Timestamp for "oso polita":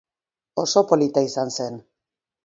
0.61-1.23